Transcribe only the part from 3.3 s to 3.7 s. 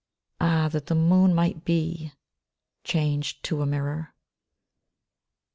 to a